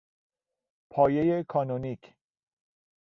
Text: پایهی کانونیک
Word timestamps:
پایهی 0.91 1.43
کانونیک 1.43 2.13